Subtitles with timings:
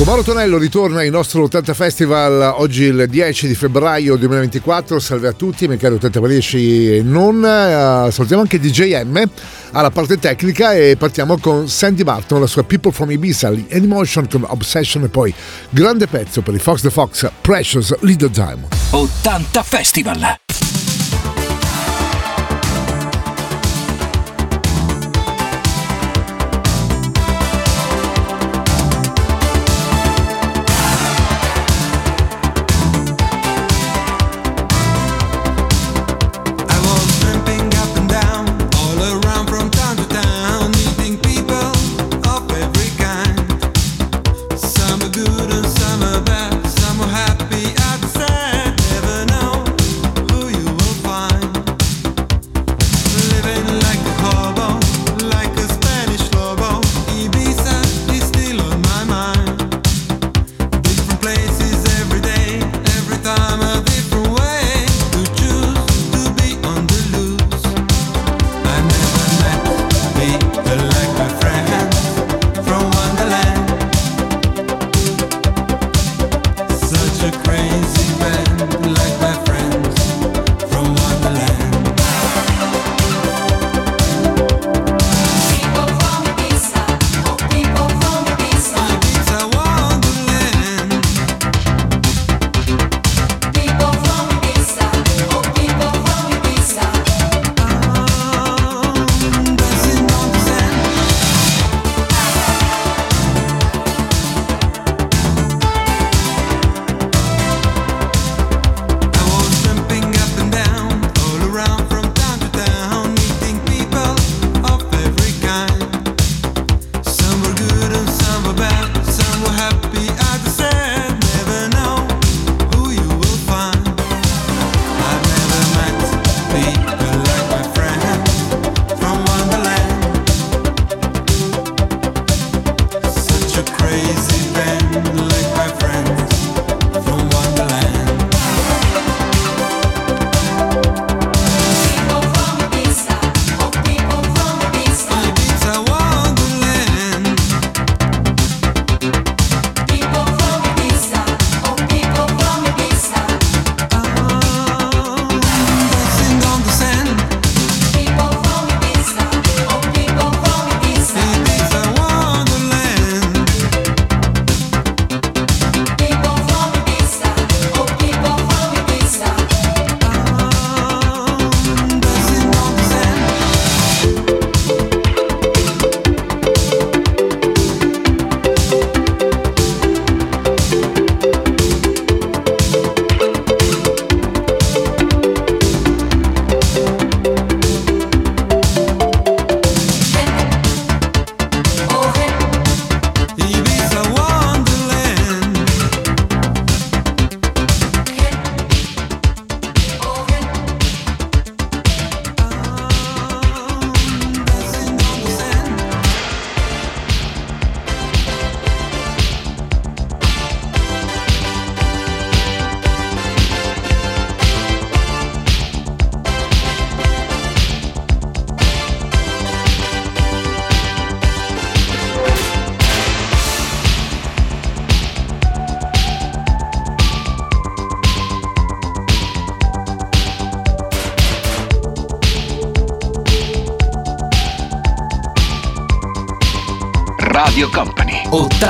[0.00, 4.98] Con Mauro Tonello ritorna il nostro 80 Festival oggi il 10 di febbraio 2024.
[4.98, 7.36] Salve a tutti, miei cari 80 Parisi e non.
[7.36, 9.28] Uh, salutiamo anche DJM
[9.72, 14.46] alla parte tecnica e partiamo con Sandy Barton, la sua People from Ibiza, Emotion con
[14.48, 15.34] Obsession e poi
[15.68, 18.68] grande pezzo per i Fox the Fox, Precious Little Time.
[18.92, 20.69] 80 Festival.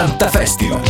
[0.01, 0.90] 80 Festival.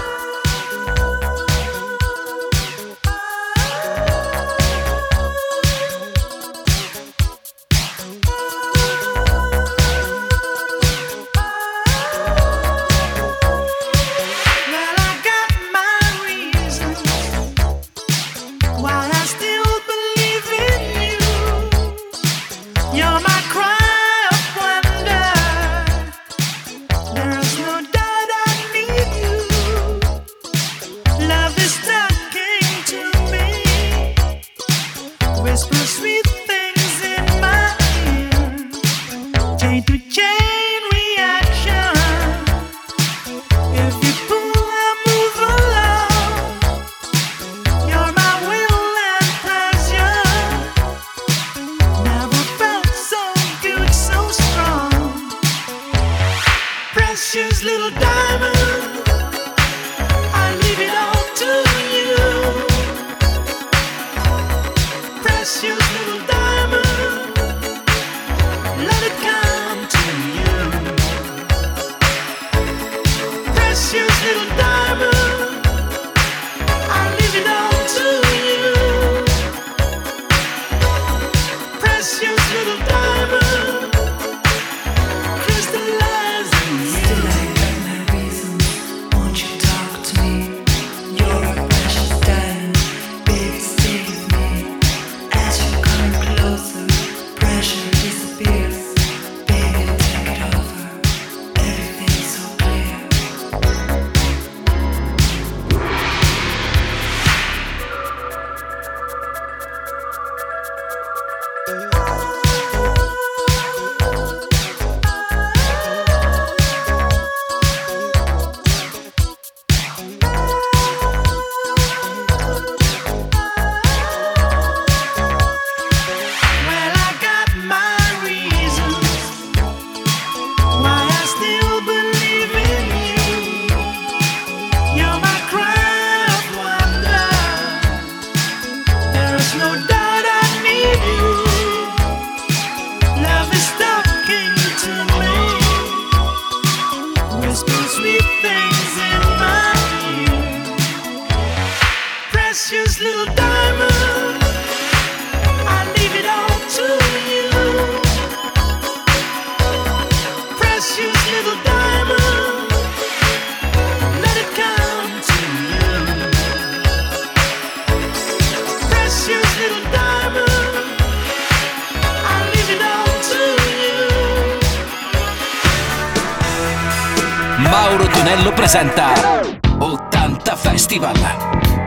[178.71, 179.41] Presenta
[179.79, 181.13] 80 Festival.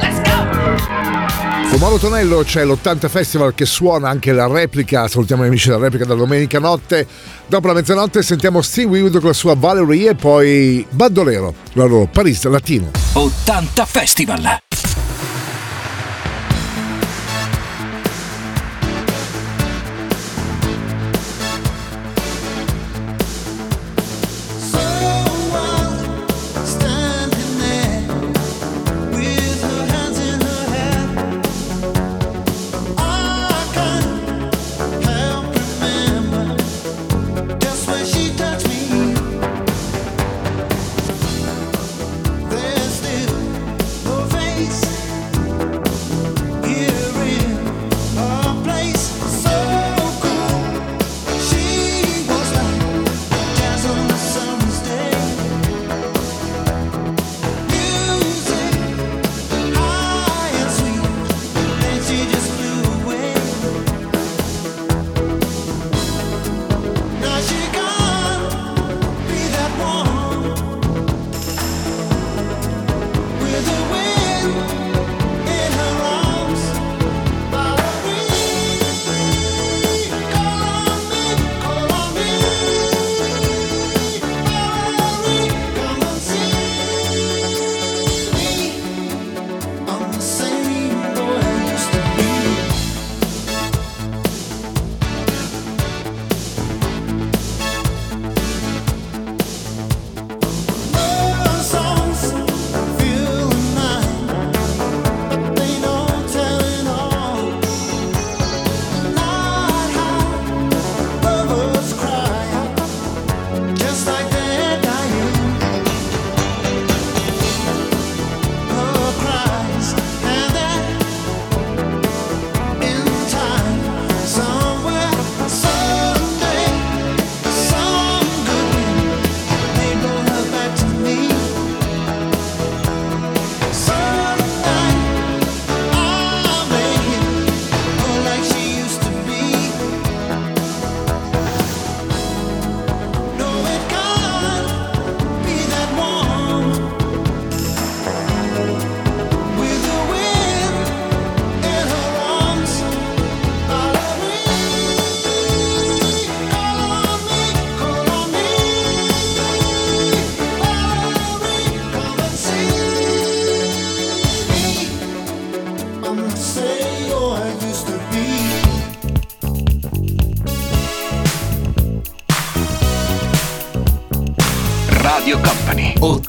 [0.01, 1.71] Let's go!
[1.71, 5.09] Con Mauro Tonello c'è l'80 Festival che suona anche la replica.
[5.09, 7.07] Salutiamo gli amici della replica da domenica notte.
[7.47, 12.07] Dopo la mezzanotte sentiamo Steve Winwood con la sua Valerie e poi Bandolero, la loro
[12.07, 12.91] Paris Latino.
[13.15, 14.59] 80 Festival.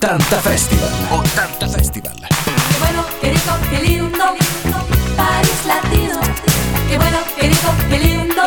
[0.05, 0.89] 80 Festival.
[1.09, 2.13] 80 Festival.
[2.13, 4.25] Qué bueno, qué rico, qué lindo.
[5.17, 6.19] Paris Latino.
[6.87, 8.43] Qué bueno, qué rico, qué lindo.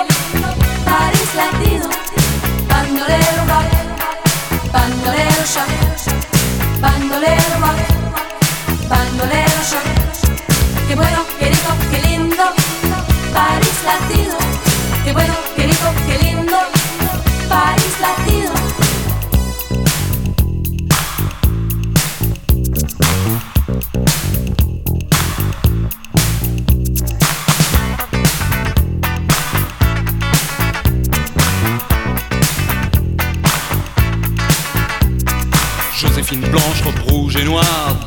[0.85, 1.88] Paris Latino.
[2.69, 4.73] Bandolero rock.
[4.73, 6.81] Bandolero shock.
[6.81, 8.88] Bandolero rock.
[8.88, 10.87] Bandolero shock.
[10.87, 11.25] Qué bueno,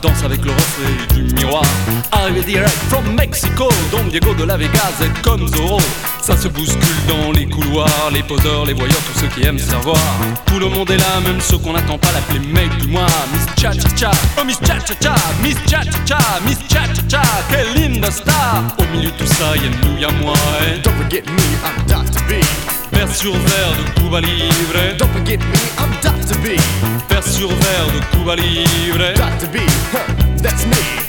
[0.02, 1.64] danse avec le reflet du miroir.
[2.12, 5.80] Arrivé direct from Mexico, Don Diego de la Vegas est comme Zorro.
[6.22, 9.76] Ça se bouscule dans les couloirs, les poseurs, les voyeurs, tous ceux qui aiment se
[9.76, 9.98] revoir.
[10.46, 13.06] Tout le monde est là, même ceux qu'on n'attend pas l'appeler mec du mois.
[13.34, 16.82] Miss Cha Cha Cha, oh Miss Cha Cha Cha, Miss Cha Cha Cha, Miss Cha
[16.94, 18.64] Cha Cha, quelle linda star.
[18.80, 20.34] Au milieu de tout ça, y'a nous, y'a moi.
[20.62, 20.80] eh.
[20.84, 22.22] Don't forget me, I'm Dr.
[22.28, 22.42] B.
[22.92, 24.98] Vers sur verre de Cuba Libre.
[24.98, 26.38] Don't forget me, I'm Dr.
[26.42, 26.60] B.
[27.10, 29.14] Vers sur verre de Cuba Libre.
[29.16, 29.48] Dr.
[29.52, 29.58] B,
[29.94, 31.01] huh, that's me.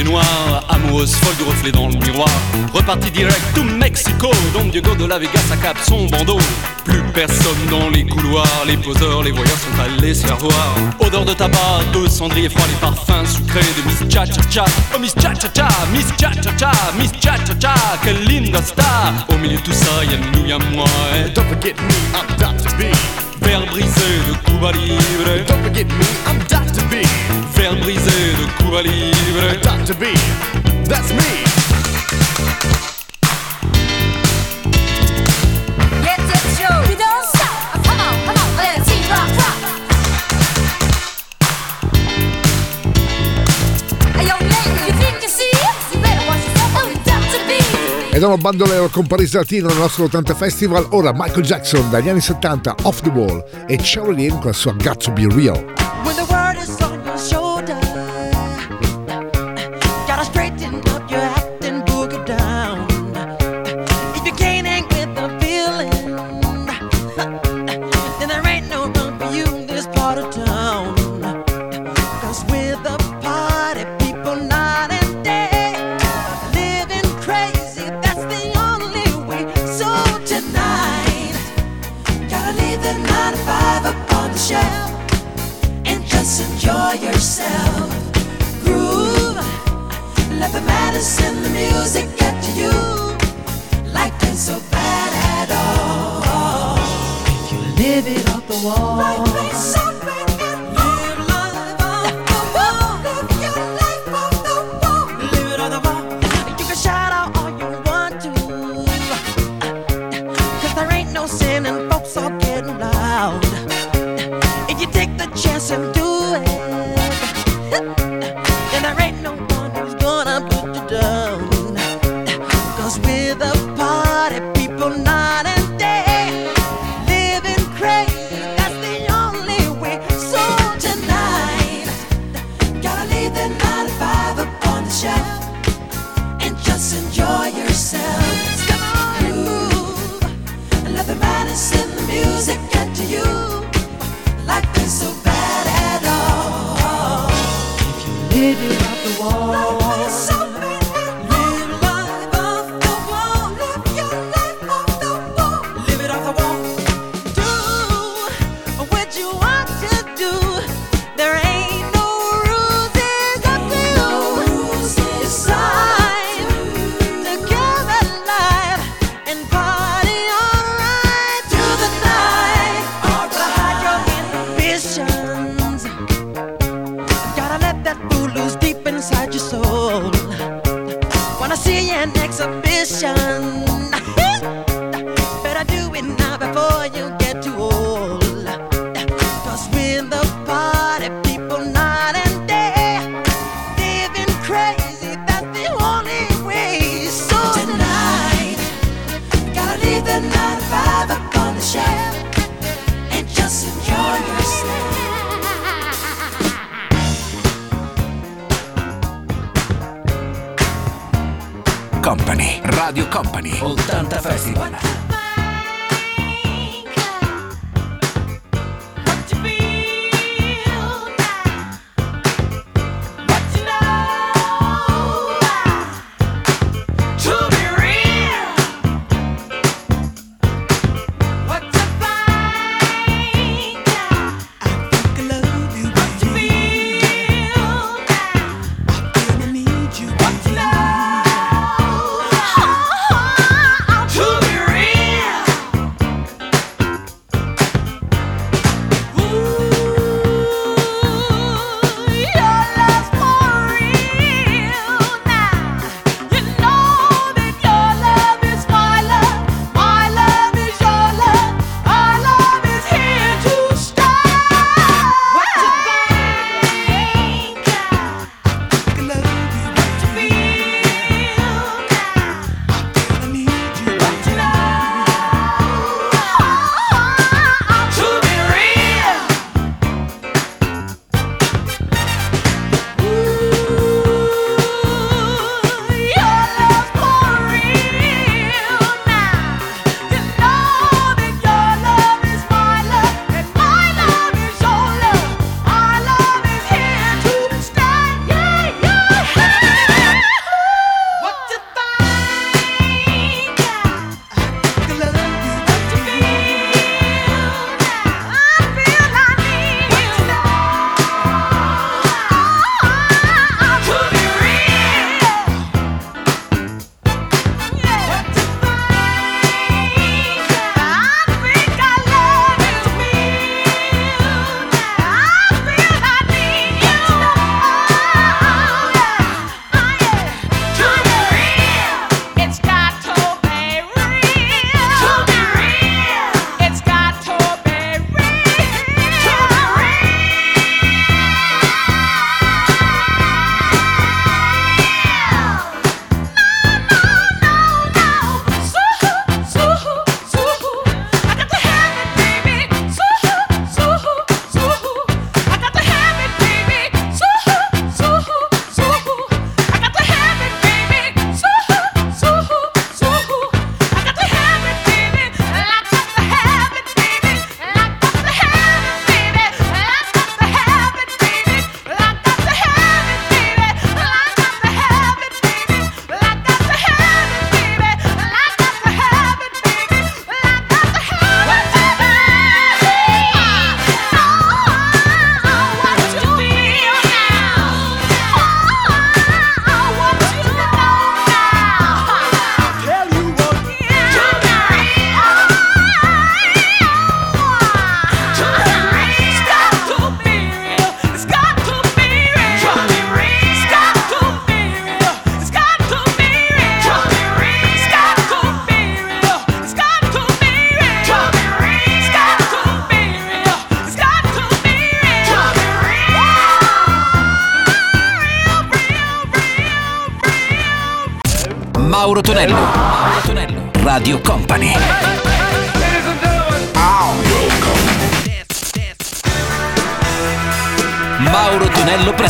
[0.00, 2.28] Et noire, amoureuse folle du reflet dans le miroir.
[2.72, 6.38] Reparti direct to Mexico, Don Diego de la Vegas à cap son bandeau.
[6.84, 10.74] Plus personne dans les couloirs, les poseurs, les voyeurs sont allés se faire voir.
[11.00, 14.64] Odeur de tabac, de cendrier froid, les parfums sucrés de Miss Cha Cha Cha.
[14.94, 18.62] Oh Miss Cha Cha Cha, Miss Cha Cha Cha, Miss Cha Cha Cha, quelle linda
[18.62, 19.12] star.
[19.28, 20.86] Au milieu de tout ça, y'a nous, y'a moi.
[21.14, 21.30] eh.
[21.34, 22.74] Don't forget me, I'm Dr.
[22.78, 22.84] B.
[23.42, 25.44] Verre brisé de Cuba Libre.
[25.46, 26.84] Don't forget me, I'm Dr.
[26.90, 27.06] B.
[27.60, 29.60] Verre brisé de Cuba Libre.
[29.62, 29.94] Dr.
[29.96, 30.06] B,
[30.88, 31.44] that's me.
[36.62, 36.72] Oh.
[36.72, 36.90] Oh.
[48.12, 50.86] Ed è un bandolero con Paris Latino nel nostro 80 Festival.
[50.92, 54.72] Ora Michael Jackson dagli anni 70, Off the Wall e Cheryl Lynn con la sua
[54.72, 55.99] Got to Be Real.
[91.00, 92.90] Let the music get to you.
[94.40, 96.78] So bad at all.
[97.26, 99.29] If you live it off the wall.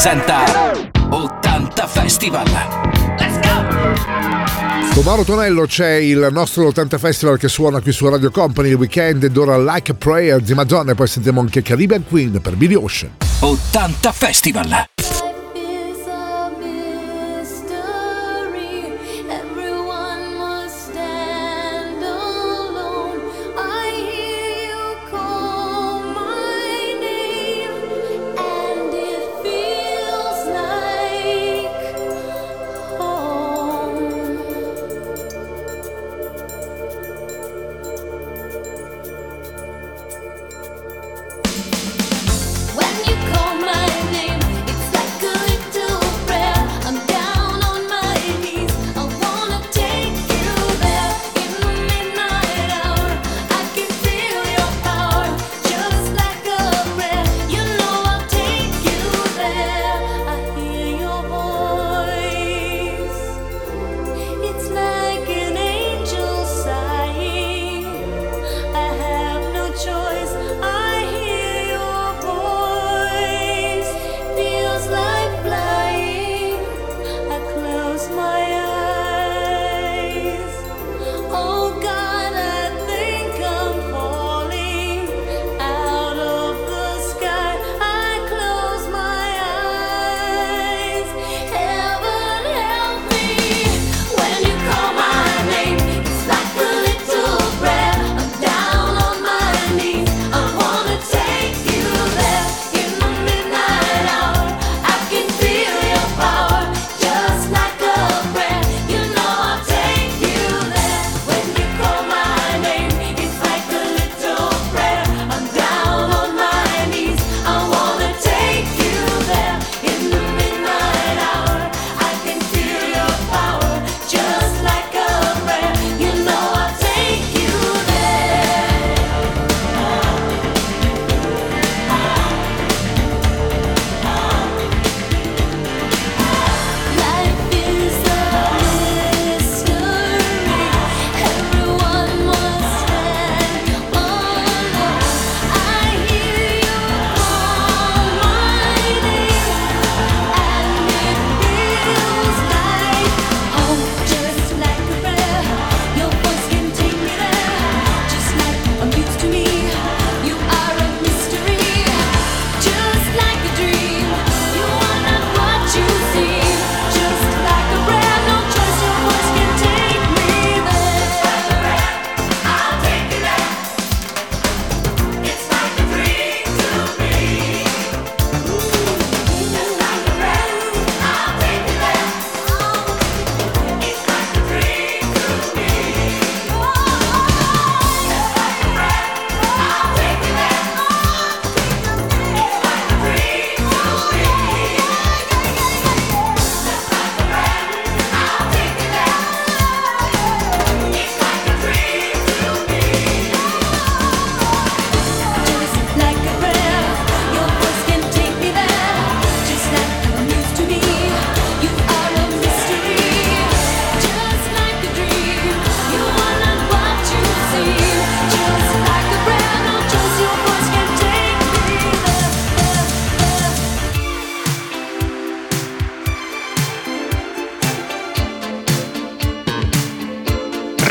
[0.01, 0.73] presenta
[1.11, 2.47] 80 Festival.
[3.19, 4.95] Let's go!
[4.95, 9.25] Tomorrow Tonello c'è il nostro 80 Festival che suona qui su Radio Company il weekend
[9.25, 12.77] ed ora Like a Prayer di Madonna e poi sentiamo anche Caribbean Queen per Billy
[12.77, 13.15] Ocean.
[13.41, 14.90] 80 Festival.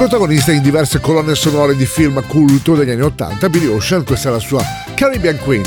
[0.00, 4.32] Protagonista in diverse colonne sonore di film culto degli anni 80, Billy Ocean, questa è
[4.32, 5.62] la sua Caribbean Queen.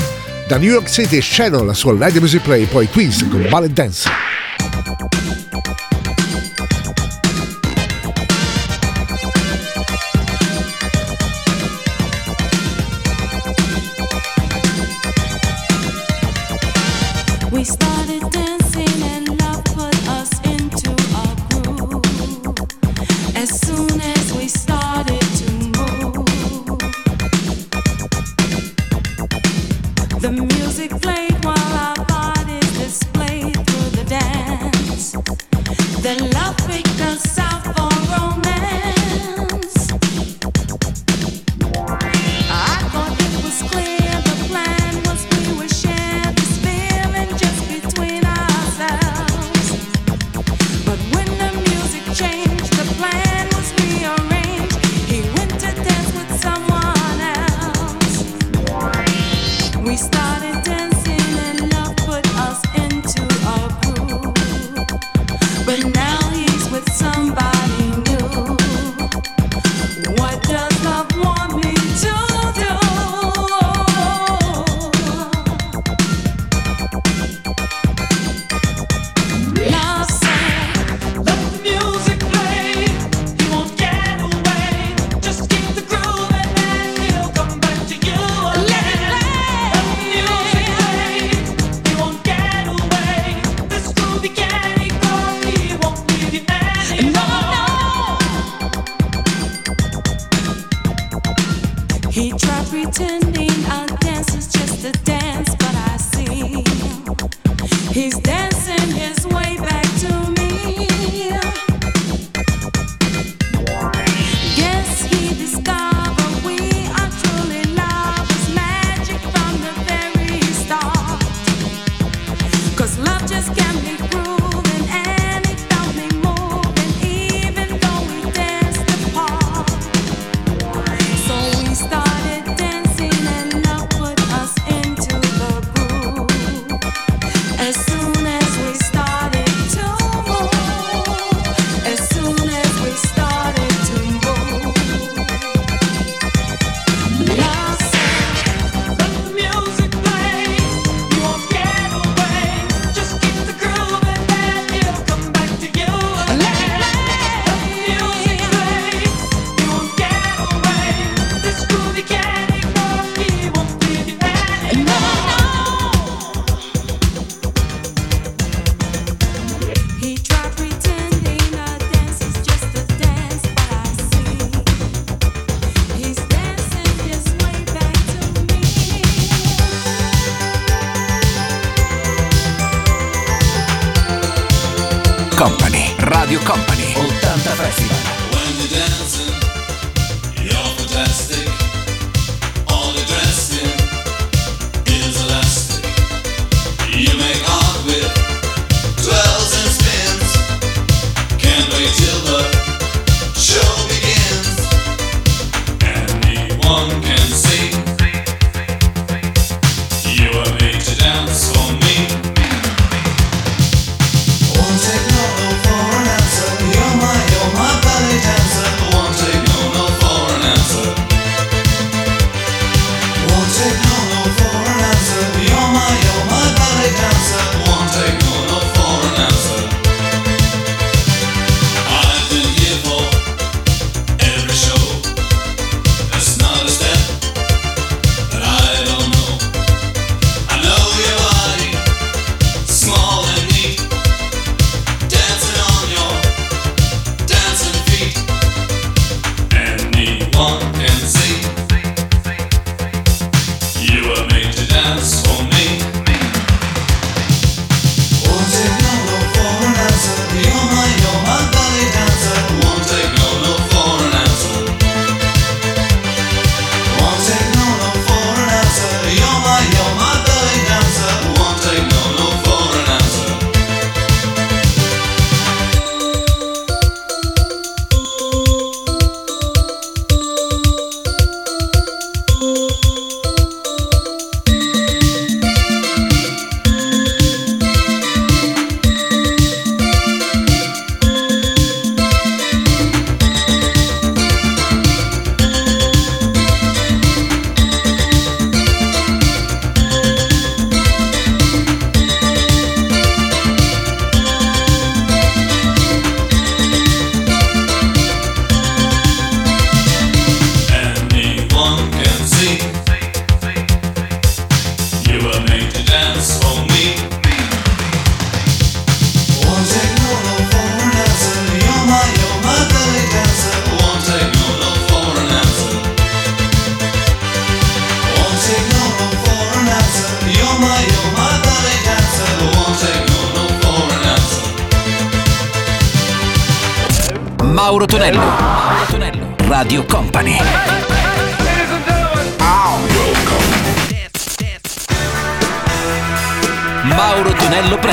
[0.48, 4.33] Da New York City Shadow, la sua Lady Music Play, poi Queens con Ballet Dance.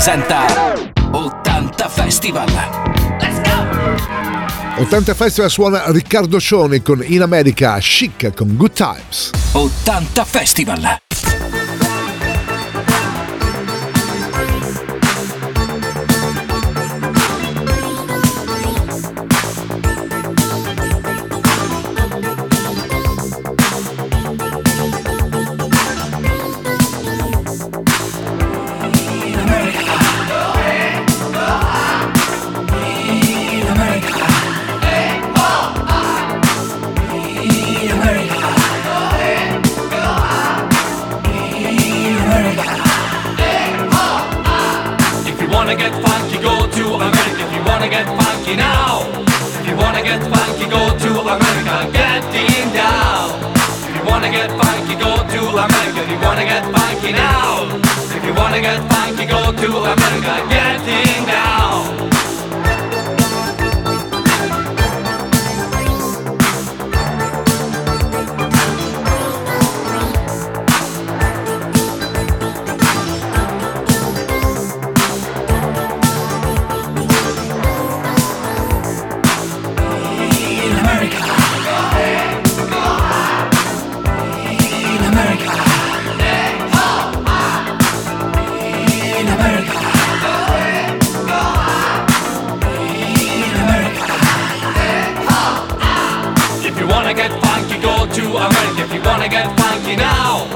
[0.03, 0.47] presenta
[1.11, 2.47] 80 Festival.
[3.19, 4.81] Let's go!
[4.81, 9.29] 80 Festival suona Riccardo Scione con In America Chic con Good Times.
[9.51, 11.00] 80 Festival.
[99.21, 100.47] wanna get funky now,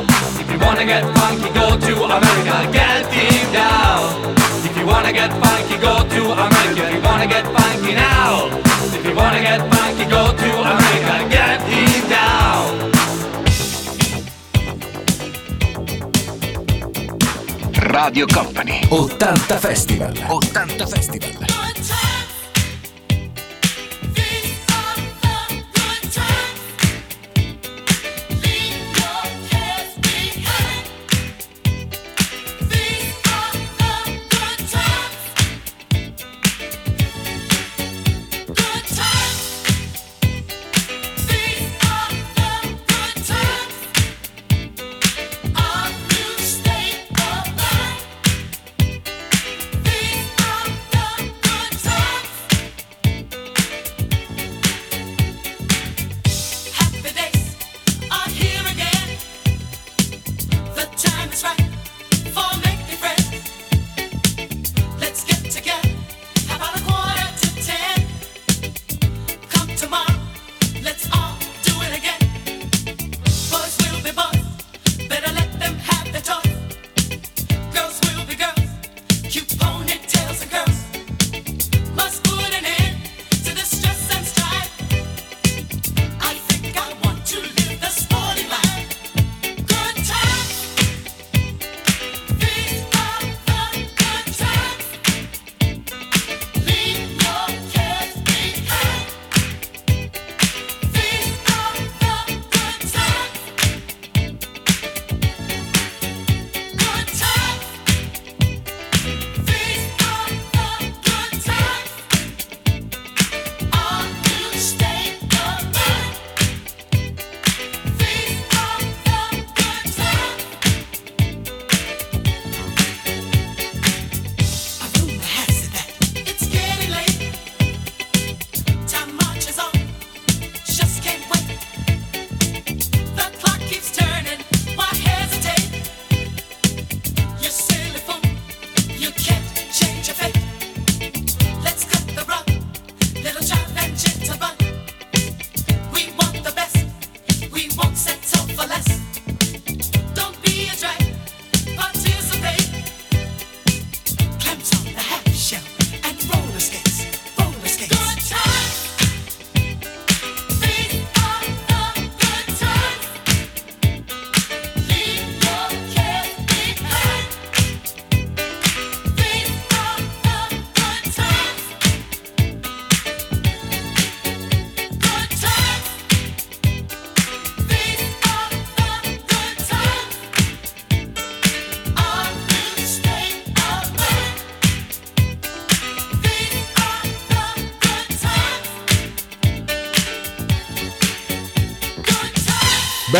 [0.42, 4.34] if you wanna get funky, go to America, get deep down.
[4.66, 6.88] If you wanna get funky, go to America.
[6.88, 8.50] If you wanna get funky now,
[8.92, 12.92] if you wanna get funky, go to America, get deep down.
[17.94, 18.82] Radio Company.
[18.92, 20.10] 80 Festival.
[20.10, 21.75] 80 Festival.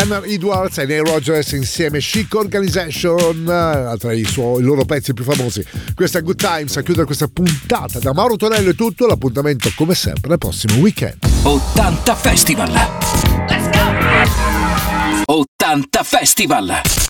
[0.06, 5.12] Bernard Edwards e Neil Rogers insieme Chic Organization, eh, tra i, suoi, i loro pezzi
[5.12, 5.64] più famosi.
[5.96, 7.98] Questa è Good Times a chiudere questa puntata.
[7.98, 11.16] Da Mauro Tonello è tutto, l'appuntamento come sempre nel prossimo weekend.
[11.42, 12.72] 80 Festival.
[15.24, 16.96] 80 Festival.